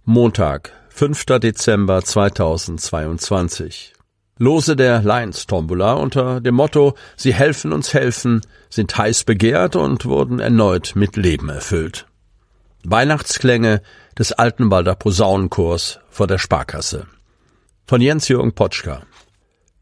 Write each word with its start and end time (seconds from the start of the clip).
Montag, 0.06 0.72
5. 0.90 1.26
Dezember 1.26 2.02
2022. 2.02 3.94
Lose 4.40 4.76
der 4.76 5.04
Lions 5.04 5.46
Tombola 5.46 5.94
unter 5.94 6.42
dem 6.42 6.56
Motto 6.56 6.96
Sie 7.16 7.34
helfen 7.34 7.72
uns 7.72 7.94
helfen 7.94 8.42
sind 8.70 8.98
heiß 8.98 9.26
begehrt 9.26 9.76
und 9.76 10.06
wurden 10.06 10.40
erneut 10.40 10.94
mit 10.96 11.16
Leben 11.16 11.50
erfüllt. 11.50 12.08
Weihnachtsklänge 12.84 13.82
des 14.18 14.34
Altenwalder 14.34 14.96
Posaunenchors 14.96 16.00
vor 16.10 16.28
der 16.28 16.40
Sparkasse. 16.40 17.06
Von 17.86 18.02
Jens-Jürgen 18.02 18.54
Potschka. 18.54 19.04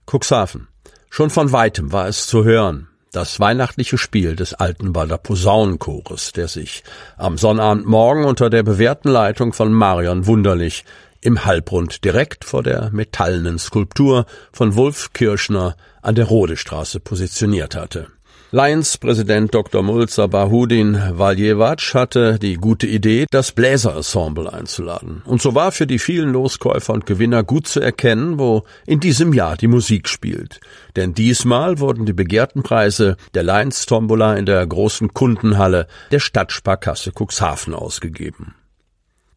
Cuxhaven. 0.05 0.67
Schon 1.09 1.29
von 1.29 1.51
weitem 1.51 1.91
war 1.91 2.07
es 2.07 2.27
zu 2.27 2.43
hören. 2.43 2.87
Das 3.13 3.39
weihnachtliche 3.39 3.97
Spiel 3.97 4.35
des 4.35 4.53
Altenwalder 4.53 5.17
Posaunenchores, 5.17 6.31
der 6.31 6.47
sich 6.47 6.83
am 7.17 7.37
Sonnabendmorgen 7.37 8.23
unter 8.23 8.49
der 8.49 8.63
bewährten 8.63 9.09
Leitung 9.09 9.51
von 9.51 9.73
Marion 9.73 10.27
Wunderlich 10.27 10.85
im 11.21 11.45
Halbrund 11.45 12.03
direkt 12.03 12.45
vor 12.45 12.63
der 12.63 12.89
metallenen 12.91 13.59
Skulptur 13.59 14.25
von 14.51 14.75
Wulf 14.75 15.13
Kirschner 15.13 15.75
an 16.01 16.15
der 16.15 16.25
Rodestraße 16.25 16.99
positioniert 16.99 17.75
hatte. 17.75 18.07
Lions-Präsident 18.53 19.55
Dr. 19.55 19.81
Mulza 19.81 20.27
Bahudin 20.27 21.01
Valjevac 21.11 21.93
hatte 21.93 22.37
die 22.37 22.55
gute 22.55 22.85
Idee, 22.85 23.25
das 23.31 23.53
Bläserensemble 23.53 24.51
einzuladen. 24.51 25.21
Und 25.23 25.41
so 25.41 25.55
war 25.55 25.71
für 25.71 25.87
die 25.87 25.99
vielen 25.99 26.33
Loskäufer 26.33 26.91
und 26.91 27.05
Gewinner 27.05 27.43
gut 27.43 27.65
zu 27.65 27.79
erkennen, 27.79 28.39
wo 28.39 28.63
in 28.85 28.99
diesem 28.99 29.31
Jahr 29.31 29.55
die 29.55 29.67
Musik 29.69 30.09
spielt. 30.09 30.59
Denn 30.97 31.13
diesmal 31.13 31.79
wurden 31.79 32.05
die 32.05 32.11
begehrten 32.11 32.61
Preise 32.61 33.15
der 33.35 33.43
Lions 33.43 33.85
Tombola 33.85 34.35
in 34.35 34.45
der 34.45 34.67
großen 34.67 35.13
Kundenhalle 35.13 35.87
der 36.11 36.19
Stadtsparkasse 36.19 37.13
Cuxhaven 37.17 37.73
ausgegeben. 37.73 38.55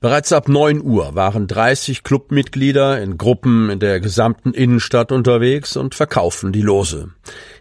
Bereits 0.05 0.35
ab 0.35 0.51
9 0.51 0.83
Uhr 0.83 1.15
waren 1.15 1.47
30 1.47 2.03
Clubmitglieder 2.03 3.01
in 3.01 3.17
Gruppen 3.17 3.71
in 3.71 3.79
der 3.79 4.01
gesamten 4.01 4.53
Innenstadt 4.53 5.13
unterwegs 5.13 5.79
und 5.79 5.95
verkauften 5.95 6.53
die 6.53 6.61
Lose. 6.61 7.09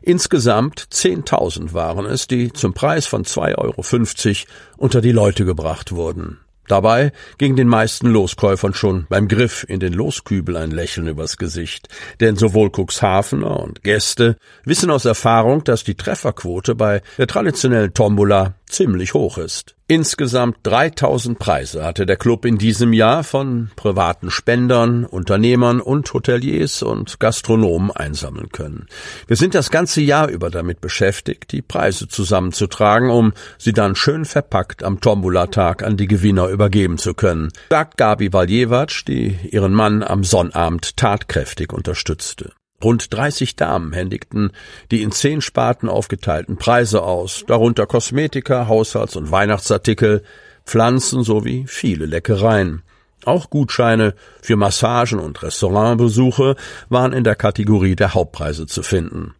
Insgesamt 0.01 0.81
10.000 0.91 1.71
waren 1.71 2.05
es, 2.05 2.27
die 2.27 2.51
zum 2.51 2.73
Preis 2.73 3.05
von 3.05 3.23
2,50 3.23 3.57
Euro 3.59 4.47
unter 4.75 4.99
die 4.99 5.13
Leute 5.13 5.45
gebracht 5.45 5.93
wurden. 5.93 6.41
Dabei 6.67 7.13
ging 7.37 7.55
den 7.55 7.69
meisten 7.69 8.07
Loskäufern 8.07 8.73
schon 8.73 9.05
beim 9.07 9.29
Griff 9.29 9.65
in 9.69 9.79
den 9.79 9.93
Loskübel 9.93 10.57
ein 10.57 10.71
Lächeln 10.71 11.07
übers 11.07 11.37
Gesicht, 11.37 11.87
denn 12.19 12.35
sowohl 12.35 12.71
Cuxhavener 12.71 13.57
und 13.61 13.83
Gäste 13.83 14.35
wissen 14.65 14.91
aus 14.91 15.05
Erfahrung, 15.05 15.63
dass 15.63 15.85
die 15.85 15.95
Trefferquote 15.95 16.75
bei 16.75 17.01
der 17.17 17.27
traditionellen 17.27 17.93
Tombola 17.93 18.55
ziemlich 18.65 19.13
hoch 19.13 19.37
ist. 19.37 19.75
Insgesamt 19.87 20.59
3000 20.63 21.37
Preise 21.37 21.83
hatte 21.83 22.05
der 22.05 22.15
Club 22.15 22.45
in 22.45 22.57
diesem 22.57 22.93
Jahr 22.93 23.25
von 23.25 23.69
privaten 23.75 24.31
Spendern, 24.31 25.03
Unternehmern 25.03 25.81
und 25.81 26.13
Hoteliers 26.13 26.81
und 26.83 27.19
Gastronomen 27.19 27.91
einsammeln 27.91 28.47
können. 28.49 28.87
Wir 29.27 29.35
sind 29.35 29.55
das 29.55 29.71
ganze 29.71 29.99
Jahr 29.99 30.29
über 30.29 30.49
damit 30.49 30.79
beschäftigt, 30.79 31.51
die 31.51 31.61
Preise 31.61 32.07
zusammenzutragen, 32.07 33.09
um 33.09 33.33
sie 33.57 33.73
dann 33.73 33.95
schön 33.95 34.23
verpackt 34.23 34.83
am 34.85 35.01
Tombola-Tag 35.01 35.83
an 35.83 35.97
die 35.97 36.07
Gewinner 36.07 36.47
übergeben 36.47 36.97
zu 36.97 37.13
können, 37.13 37.49
sagt 37.69 37.97
Gabi 37.97 38.31
Valjevac, 38.31 39.03
die 39.05 39.37
ihren 39.51 39.73
Mann 39.73 40.01
am 40.01 40.23
Sonnabend 40.23 40.95
tatkräftig 40.95 41.73
unterstützte. 41.73 42.53
Rund 42.83 43.13
30 43.13 43.55
Damen 43.55 43.93
händigten 43.93 44.51
die 44.91 45.01
in 45.01 45.11
zehn 45.11 45.41
Sparten 45.41 45.89
aufgeteilten 45.89 46.57
Preise 46.57 47.03
aus, 47.03 47.43
darunter 47.47 47.85
Kosmetika, 47.85 48.67
Haushalts- 48.67 49.15
und 49.15 49.31
Weihnachtsartikel, 49.31 50.23
Pflanzen 50.65 51.23
sowie 51.23 51.65
viele 51.67 52.05
Leckereien. 52.05 52.83
Auch 53.25 53.49
Gutscheine 53.49 54.15
für 54.41 54.55
Massagen 54.55 55.19
und 55.19 55.41
Restaurantbesuche 55.41 56.55
waren 56.89 57.13
in 57.13 57.23
der 57.23 57.35
Kategorie 57.35 57.95
der 57.95 58.13
Hauptpreise 58.13 58.67
zu 58.67 58.83
finden. 58.83 59.33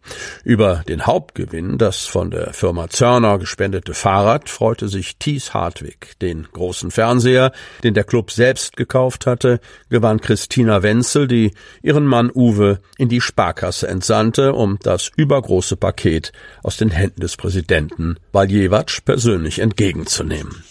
Über 0.44 0.82
den 0.88 1.06
Hauptgewinn, 1.06 1.78
das 1.78 2.06
von 2.06 2.30
der 2.30 2.52
Firma 2.52 2.88
Zörner 2.88 3.38
gespendete 3.38 3.94
Fahrrad, 3.94 4.48
freute 4.48 4.88
sich 4.88 5.18
Thies 5.18 5.52
Hartwig. 5.52 6.18
Den 6.22 6.48
großen 6.52 6.90
Fernseher, 6.90 7.52
den 7.82 7.94
der 7.94 8.04
Club 8.04 8.30
selbst 8.30 8.76
gekauft 8.76 9.26
hatte, 9.26 9.60
gewann 9.90 10.20
Christina 10.20 10.82
Wenzel, 10.82 11.28
die 11.28 11.52
ihren 11.82 12.06
Mann 12.06 12.30
Uwe 12.34 12.80
in 12.96 13.08
die 13.08 13.20
Sparkasse 13.20 13.88
entsandte, 13.88 14.54
um 14.54 14.78
das 14.82 15.10
übergroße 15.16 15.76
Paket 15.76 16.32
aus 16.62 16.76
den 16.76 16.90
Händen 16.90 17.20
des 17.20 17.36
Präsidenten 17.36 18.16
Waljewatsch 18.32 19.00
persönlich 19.04 19.58
entgegenzunehmen. 19.58 20.64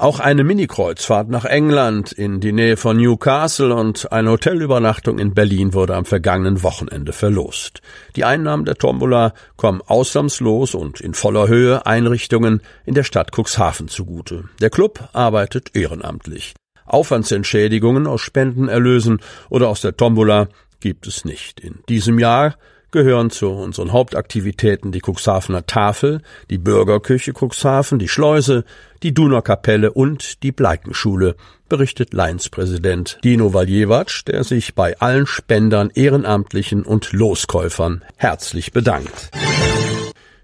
Auch 0.00 0.18
eine 0.18 0.44
Mini-Kreuzfahrt 0.44 1.28
nach 1.28 1.44
England 1.44 2.10
in 2.10 2.40
die 2.40 2.52
Nähe 2.52 2.78
von 2.78 2.96
Newcastle 2.96 3.74
und 3.74 4.10
eine 4.10 4.30
Hotelübernachtung 4.30 5.18
in 5.18 5.34
Berlin 5.34 5.74
wurde 5.74 5.94
am 5.94 6.06
vergangenen 6.06 6.62
Wochenende 6.62 7.12
verlost. 7.12 7.82
Die 8.16 8.24
Einnahmen 8.24 8.64
der 8.64 8.76
Tombola 8.76 9.34
kommen 9.56 9.82
ausnahmslos 9.86 10.74
und 10.74 11.02
in 11.02 11.12
voller 11.12 11.48
Höhe 11.48 11.84
Einrichtungen 11.84 12.62
in 12.86 12.94
der 12.94 13.04
Stadt 13.04 13.30
Cuxhaven 13.36 13.88
zugute. 13.88 14.44
Der 14.62 14.70
Club 14.70 15.10
arbeitet 15.12 15.76
ehrenamtlich. 15.76 16.54
Aufwandsentschädigungen 16.86 18.06
aus 18.06 18.22
Spendenerlösen 18.22 19.20
oder 19.50 19.68
aus 19.68 19.82
der 19.82 19.98
Tombola 19.98 20.48
gibt 20.80 21.06
es 21.08 21.26
nicht. 21.26 21.60
In 21.60 21.80
diesem 21.90 22.18
Jahr 22.18 22.54
gehören 22.92 23.30
zu 23.30 23.50
unseren 23.50 23.92
Hauptaktivitäten 23.92 24.92
die 24.92 25.00
Cuxhavener 25.00 25.66
Tafel, 25.66 26.22
die 26.50 26.58
Bürgerküche 26.58 27.32
Cuxhaven, 27.32 27.98
die 27.98 28.08
Schleuse, 28.08 28.64
die 29.02 29.14
Dunerkapelle 29.14 29.92
und 29.92 30.42
die 30.42 30.52
Bleikenschule, 30.52 31.36
berichtet 31.68 32.12
Leinspräsident 32.12 33.18
Dino 33.24 33.54
Valjevac, 33.54 34.24
der 34.26 34.44
sich 34.44 34.74
bei 34.74 34.98
allen 34.98 35.26
Spendern, 35.26 35.90
Ehrenamtlichen 35.94 36.82
und 36.82 37.12
Loskäufern 37.12 38.02
herzlich 38.16 38.72
bedankt. 38.72 39.30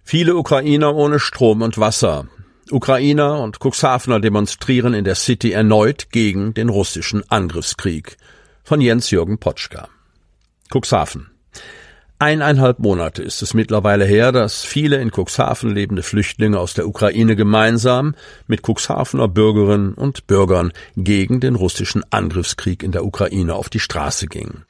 Viele 0.03 0.37
Ukrainer 0.37 0.95
ohne 0.95 1.19
Strom 1.19 1.63
und 1.63 1.79
Wasser. 1.79 2.29
Ukrainer 2.71 3.41
und 3.41 3.59
Cuxhavener 3.61 4.21
demonstrieren 4.21 4.95
in 4.95 5.05
der 5.05 5.15
City 5.17 5.53
erneut 5.53 6.11
gegen 6.11 6.55
den 6.55 6.69
russischen 6.69 7.29
Angriffskrieg. 7.31 8.17
Von 8.63 8.81
Jens-Jürgen 8.81 9.39
Potschka. 9.39 9.89
Cuxhaven. 10.73 11.36
Eineinhalb 12.19 12.79
Monate 12.79 13.23
ist 13.23 13.43
es 13.43 13.53
mittlerweile 13.53 14.07
her, 14.07 14.33
dass 14.33 14.65
viele 14.65 14.97
in 14.97 15.11
Cuxhaven 15.11 15.75
lebende 15.75 16.03
Flüchtlinge 16.03 16.59
aus 16.59 16.73
der 16.73 16.89
Ukraine 16.89 17.37
gemeinsam 17.37 18.15
mit 18.47 18.63
Cuxhavener 18.67 19.29
Bürgerinnen 19.29 19.93
und 19.93 20.27
Bürgern 20.27 20.73
gegen 20.97 21.41
den 21.41 21.57
russischen 21.57 22.05
Angriffskrieg 22.11 22.83
in 22.83 22.93
der 22.93 23.05
Ukraine 23.05 23.55
auf 23.55 23.69
die 23.69 23.81
Straße 23.81 24.29
gingen. 24.29 24.65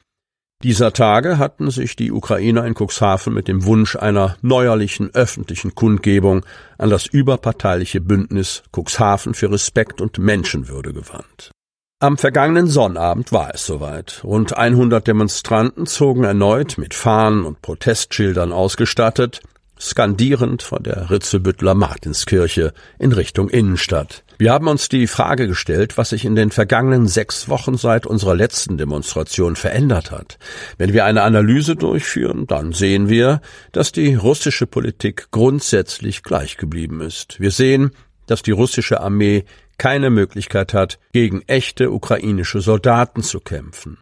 Dieser 0.61 0.91
Tage 0.91 1.37
hatten 1.37 1.71
sich 1.71 1.95
die 1.95 2.11
Ukrainer 2.11 2.65
in 2.65 2.73
Cuxhaven 2.73 3.33
mit 3.33 3.47
dem 3.47 3.63
Wunsch 3.63 3.95
einer 3.95 4.35
neuerlichen 4.41 5.13
öffentlichen 5.13 5.73
Kundgebung 5.73 6.45
an 6.77 6.89
das 6.89 7.05
überparteiliche 7.05 8.01
Bündnis 8.01 8.63
Cuxhaven 8.75 9.33
für 9.33 9.49
Respekt 9.49 10.01
und 10.01 10.17
Menschenwürde 10.17 10.91
gewandt. 10.91 11.51
Am 11.99 12.19
vergangenen 12.19 12.67
Sonnabend 12.67 13.31
war 13.31 13.55
es 13.55 13.65
soweit. 13.65 14.21
Rund 14.23 14.55
100 14.55 15.07
Demonstranten 15.07 15.87
zogen 15.87 16.25
erneut 16.25 16.77
mit 16.77 16.93
Fahnen 16.93 17.43
und 17.43 17.63
Protestschildern 17.63 18.51
ausgestattet, 18.51 19.41
skandierend 19.79 20.61
von 20.61 20.83
der 20.83 21.09
Ritzebüttler 21.09 21.73
Martinskirche 21.73 22.71
in 22.99 23.13
Richtung 23.13 23.49
Innenstadt. 23.49 24.23
Wir 24.37 24.53
haben 24.53 24.67
uns 24.67 24.89
die 24.89 25.07
Frage 25.07 25.47
gestellt, 25.47 25.97
was 25.97 26.09
sich 26.09 26.23
in 26.23 26.35
den 26.35 26.51
vergangenen 26.51 27.07
sechs 27.07 27.49
Wochen 27.49 27.77
seit 27.77 28.05
unserer 28.05 28.35
letzten 28.35 28.77
Demonstration 28.77 29.55
verändert 29.55 30.11
hat. 30.11 30.37
Wenn 30.77 30.93
wir 30.93 31.03
eine 31.03 31.23
Analyse 31.23 31.75
durchführen, 31.75 32.45
dann 32.45 32.73
sehen 32.73 33.09
wir, 33.09 33.41
dass 33.71 33.91
die 33.91 34.13
russische 34.13 34.67
Politik 34.67 35.29
grundsätzlich 35.31 36.21
gleich 36.21 36.57
geblieben 36.57 37.01
ist. 37.01 37.39
Wir 37.39 37.49
sehen, 37.49 37.89
dass 38.27 38.43
die 38.43 38.51
russische 38.51 39.01
Armee 39.01 39.45
keine 39.77 40.09
Möglichkeit 40.09 40.73
hat, 40.73 40.99
gegen 41.13 41.41
echte 41.43 41.91
ukrainische 41.91 42.61
Soldaten 42.61 43.23
zu 43.23 43.39
kämpfen. 43.39 43.99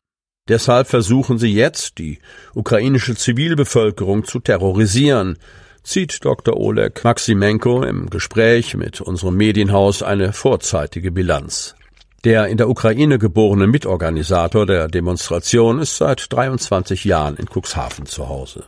Deshalb 0.47 0.87
versuchen 0.87 1.39
sie 1.39 1.53
jetzt, 1.53 1.97
die 1.97 2.19
ukrainische 2.53 3.15
Zivilbevölkerung 3.15 4.25
zu 4.25 4.39
terrorisieren, 4.39 5.37
zieht 5.81 6.23
Dr. 6.23 6.57
Oleg 6.57 7.03
Maximenko 7.03 7.83
im 7.83 8.09
Gespräch 8.09 8.75
mit 8.75 9.01
unserem 9.01 9.35
Medienhaus 9.35 10.03
eine 10.03 10.33
vorzeitige 10.33 11.11
Bilanz. 11.11 11.75
Der 12.23 12.47
in 12.47 12.57
der 12.57 12.69
Ukraine 12.69 13.19
geborene 13.19 13.67
Mitorganisator 13.67 14.65
der 14.65 14.87
Demonstration 14.87 15.79
ist 15.79 15.97
seit 15.97 16.31
23 16.31 17.05
Jahren 17.05 17.37
in 17.37 17.45
Cuxhaven 17.47 18.07
zu 18.07 18.29
Hause. 18.29 18.63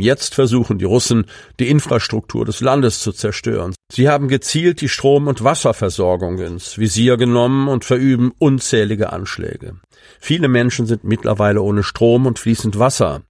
Jetzt 0.00 0.34
versuchen 0.34 0.78
die 0.78 0.84
Russen, 0.84 1.26
die 1.58 1.68
Infrastruktur 1.68 2.44
des 2.44 2.60
Landes 2.60 3.00
zu 3.00 3.12
zerstören. 3.12 3.74
Sie 3.90 4.08
haben 4.08 4.28
gezielt 4.28 4.80
die 4.80 4.88
Strom- 4.88 5.26
und 5.26 5.44
Wasserversorgung 5.44 6.38
ins 6.38 6.78
Visier 6.78 7.16
genommen 7.16 7.68
und 7.68 7.84
verüben 7.84 8.32
unzählige 8.38 9.12
Anschläge. 9.12 9.76
Viele 10.20 10.48
Menschen 10.48 10.86
sind 10.86 11.04
mittlerweile 11.04 11.62
ohne 11.62 11.82
Strom 11.82 12.26
und 12.26 12.38
fließend 12.38 12.78
Wasser. 12.78 13.22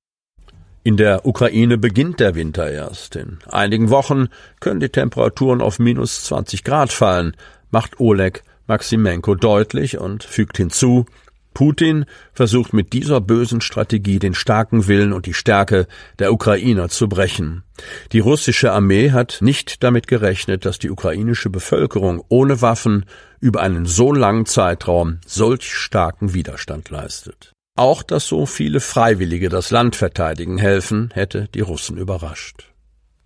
In 0.83 0.97
der 0.97 1.27
Ukraine 1.27 1.79
beginnt 1.79 2.21
der 2.21 2.35
Winter 2.35 2.71
erst. 2.71 3.17
In 3.17 3.39
einigen 3.49 3.91
Wochen 3.91 4.29
können 4.61 4.81
die 4.81 4.89
Temperaturen 4.89 5.61
auf 5.61 5.79
minus 5.79 6.25
20 6.25 6.63
Grad 6.63 6.93
fallen, 6.93 7.37
macht 7.71 7.99
Oleg 7.99 8.45
Maximenko 8.69 9.35
deutlich 9.35 9.99
und 9.99 10.25
fügt 10.25 10.57
hinzu, 10.57 11.07
Putin 11.57 12.05
versucht 12.35 12.75
mit 12.75 12.93
dieser 12.93 13.23
bösen 13.23 13.63
Strategie 13.63 14.19
den 14.19 14.35
starken 14.35 14.89
Willen 14.89 15.15
und 15.15 15.25
die 15.25 15.33
Stärke 15.33 15.87
der 16.19 16.31
Ukrainer 16.31 16.91
zu 16.91 17.09
brechen. 17.09 17.65
Die 18.13 18.19
russische 18.19 18.73
Armee 18.73 19.13
hat 19.13 19.39
nicht 19.41 19.83
damit 19.83 20.07
gerechnet, 20.07 20.67
dass 20.67 20.79
die 20.79 20.91
ukrainische 20.91 21.49
Bevölkerung 21.49 22.23
ohne 22.29 22.61
Waffen 22.61 23.07
über 23.41 23.63
einen 23.63 23.87
so 23.87 24.13
langen 24.13 24.45
Zeitraum 24.45 25.21
solch 25.25 25.75
starken 25.75 26.35
Widerstand 26.35 26.91
leistet. 26.91 27.53
Auch 27.75 28.03
dass 28.03 28.27
so 28.27 28.45
viele 28.45 28.81
Freiwillige 28.81 29.49
das 29.49 29.71
Land 29.71 29.97
verteidigen 29.97 30.59
helfen, 30.59 31.09
hätte 31.15 31.49
die 31.55 31.63
Russen 31.63 31.97
überrascht. 31.97 32.76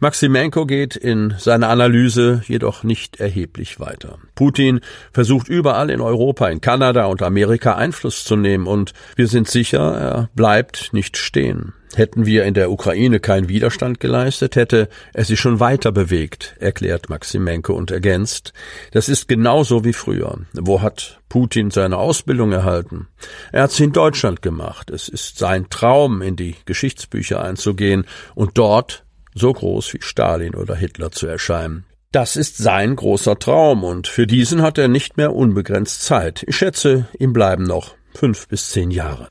Maximenko 0.03 0.65
geht 0.65 0.97
in 0.97 1.35
seiner 1.37 1.69
Analyse 1.69 2.43
jedoch 2.47 2.85
nicht 2.85 3.21
erheblich 3.21 3.81
weiter. 3.81 4.17
Putin 4.35 4.81
versucht 5.13 5.51
überall 5.51 5.91
in 5.91 6.01
Europa, 6.01 6.49
in 6.49 6.63
Kanada 6.63 7.05
und 7.05 7.23
Amerika 7.23 7.75
Einfluss 7.75 8.25
zu 8.25 8.35
nehmen 8.35 8.67
und 8.67 8.95
wir 9.17 9.27
sind 9.27 9.47
sicher, 9.47 9.95
er 9.95 10.31
bleibt 10.35 10.95
nicht 10.95 11.19
stehen. 11.19 11.75
Hätten 11.95 12.25
wir 12.25 12.45
in 12.45 12.55
der 12.55 12.71
Ukraine 12.71 13.21
keinen 13.21 13.51
Widerstand 13.51 14.01
geleistet, 14.01 14.57
hätte 14.57 14.89
er 15.13 15.25
sich 15.25 15.39
schon 15.39 15.61
weiter 15.61 15.93
bewegt, 15.93 16.55
erklärt 16.61 17.11
Maximenko 17.11 17.75
und 17.75 17.91
ergänzt. 17.91 18.55
Das 18.93 19.11
ist 19.11 19.29
genauso 19.29 19.85
wie 19.85 19.93
früher. 19.93 20.39
Wo 20.55 20.81
hat 20.81 21.21
Putin 21.29 21.71
seine 21.71 21.99
Ausbildung 21.99 22.53
erhalten? 22.53 23.09
Er 23.53 23.65
hat 23.65 23.73
sie 23.73 23.85
in 23.85 23.93
Deutschland 23.93 24.41
gemacht. 24.41 24.89
Es 24.89 25.09
ist 25.09 25.37
sein 25.37 25.69
Traum, 25.69 26.23
in 26.23 26.37
die 26.37 26.57
Geschichtsbücher 26.65 27.43
einzugehen 27.43 28.07
und 28.35 28.57
dort 28.57 29.05
so 29.41 29.53
groß 29.53 29.93
wie 29.95 30.03
Stalin 30.03 30.55
oder 30.55 30.77
Hitler 30.77 31.11
zu 31.11 31.27
erscheinen. 31.27 31.85
Das 32.13 32.37
ist 32.37 32.57
sein 32.59 32.97
großer 32.97 33.39
Traum, 33.39 33.85
und 33.85 34.09
für 34.09 34.27
diesen 34.27 34.63
hat 34.63 34.79
er 34.79 34.89
nicht 34.89 35.17
mehr 35.17 35.35
unbegrenzt 35.35 36.03
Zeit. 36.03 36.45
Ich 36.47 36.57
schätze, 36.57 37.07
ihm 37.19 37.33
bleiben 37.33 37.63
noch 37.63 37.95
fünf 38.15 38.49
bis 38.49 38.71
zehn 38.71 38.91
Jahre. 38.91 39.29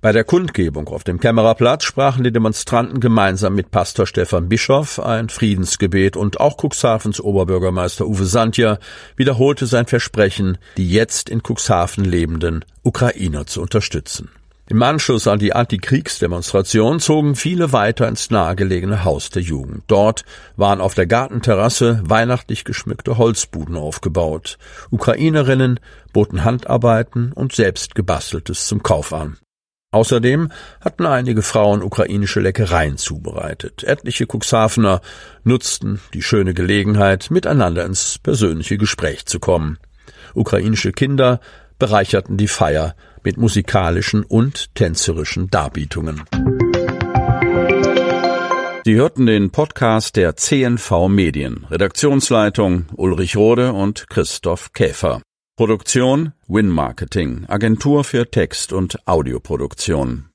Bei 0.00 0.10
der 0.10 0.24
Kundgebung 0.24 0.88
auf 0.88 1.04
dem 1.04 1.20
Kämmererplatz 1.20 1.84
sprachen 1.84 2.24
die 2.24 2.32
Demonstranten 2.32 2.98
gemeinsam 2.98 3.54
mit 3.54 3.70
Pastor 3.70 4.04
Stefan 4.04 4.48
Bischoff 4.48 4.98
ein 4.98 5.28
Friedensgebet 5.28 6.16
und 6.16 6.40
auch 6.40 6.56
Cuxhavens 6.56 7.20
Oberbürgermeister 7.20 8.08
Uwe 8.08 8.24
Sandja 8.24 8.78
wiederholte 9.14 9.66
sein 9.66 9.86
Versprechen, 9.86 10.58
die 10.76 10.90
jetzt 10.90 11.28
in 11.28 11.40
Cuxhaven 11.40 12.04
lebenden 12.04 12.64
Ukrainer 12.82 13.46
zu 13.46 13.62
unterstützen. 13.62 14.30
Im 14.68 14.82
Anschluss 14.82 15.26
an 15.26 15.40
die 15.40 15.54
Antikriegsdemonstration 15.54 17.00
zogen 17.00 17.34
viele 17.34 17.72
weiter 17.72 18.06
ins 18.06 18.30
nahegelegene 18.30 19.04
Haus 19.04 19.30
der 19.30 19.42
Jugend. 19.42 19.82
Dort 19.88 20.24
waren 20.56 20.80
auf 20.80 20.94
der 20.94 21.06
Gartenterrasse 21.06 22.00
weihnachtlich 22.04 22.64
geschmückte 22.64 23.18
Holzbuden 23.18 23.76
aufgebaut. 23.76 24.58
Ukrainerinnen 24.90 25.80
boten 26.12 26.44
Handarbeiten 26.44 27.32
und 27.32 27.54
selbst 27.54 27.96
gebasteltes 27.96 28.68
zum 28.68 28.82
Kauf 28.82 29.12
an. 29.12 29.36
Außerdem 29.90 30.50
hatten 30.80 31.04
einige 31.04 31.42
Frauen 31.42 31.82
ukrainische 31.82 32.40
Leckereien 32.40 32.96
zubereitet. 32.96 33.84
Etliche 33.84 34.26
Cuxhavener 34.26 35.02
nutzten 35.44 36.00
die 36.14 36.22
schöne 36.22 36.54
Gelegenheit, 36.54 37.30
miteinander 37.30 37.84
ins 37.84 38.18
persönliche 38.18 38.78
Gespräch 38.78 39.26
zu 39.26 39.38
kommen. 39.38 39.78
Ukrainische 40.34 40.92
Kinder 40.92 41.40
bereicherten 41.78 42.38
die 42.38 42.48
Feier 42.48 42.94
mit 43.24 43.36
musikalischen 43.36 44.24
und 44.24 44.74
tänzerischen 44.74 45.48
Darbietungen. 45.48 46.22
Sie 48.84 48.96
hörten 48.96 49.26
den 49.26 49.50
Podcast 49.50 50.16
der 50.16 50.34
CNV 50.34 51.08
Medien. 51.08 51.66
Redaktionsleitung 51.70 52.86
Ulrich 52.96 53.36
Rode 53.36 53.72
und 53.72 54.08
Christoph 54.08 54.72
Käfer. 54.72 55.22
Produktion 55.56 56.32
Win 56.48 56.68
Marketing, 56.68 57.44
Agentur 57.46 58.04
für 58.04 58.30
Text- 58.30 58.72
und 58.72 59.06
Audioproduktion. 59.06 60.26